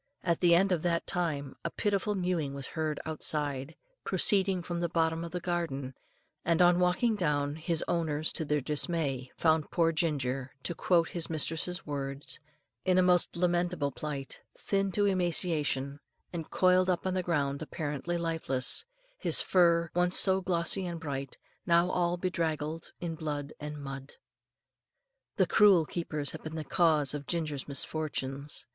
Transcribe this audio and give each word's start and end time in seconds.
At 0.23 0.39
the 0.39 0.55
end 0.55 0.71
of 0.71 0.81
that 0.81 1.05
time, 1.05 1.53
a 1.63 1.69
pitiful 1.69 2.15
mewing 2.15 2.55
was 2.55 2.69
heard 2.73 2.99
outside, 3.05 3.75
proceeding 4.03 4.63
from 4.63 4.79
the 4.79 4.89
bottom 4.89 5.23
of 5.23 5.29
the 5.29 5.39
garden, 5.39 5.93
and 6.43 6.59
on 6.59 6.79
walking 6.79 7.15
down, 7.15 7.55
his 7.57 7.85
owners, 7.87 8.33
to 8.33 8.43
their 8.43 8.61
dismay, 8.61 9.31
found 9.37 9.69
poor 9.69 9.91
Ginger, 9.91 10.53
to 10.63 10.73
quote 10.73 11.09
his 11.09 11.29
mistress's 11.29 11.85
words, 11.85 12.39
"in 12.83 12.97
a 12.97 13.03
most 13.03 13.35
lamentable 13.35 13.91
plight, 13.91 14.41
thin 14.57 14.91
to 14.93 15.05
emaciation, 15.05 15.99
and 16.33 16.49
coiled 16.49 16.89
up 16.89 17.05
on 17.05 17.13
the 17.13 17.21
ground 17.21 17.61
apparently 17.61 18.17
lifeless, 18.17 18.85
his 19.19 19.39
fur, 19.39 19.91
once 19.93 20.17
so 20.17 20.41
glossy 20.41 20.83
and 20.87 20.99
bright, 20.99 21.37
now 21.67 21.91
all 21.91 22.17
bedraggled 22.17 22.91
in 22.99 23.13
blood 23.13 23.53
and 23.59 23.77
mud." 23.77 24.13
The 25.35 25.45
cruel 25.45 25.85
keepers 25.85 26.31
had 26.31 26.41
been 26.41 26.55
the 26.55 26.63
cause 26.63 27.13
of 27.13 27.27
Ginger's 27.27 27.67
misfortunes. 27.67 28.65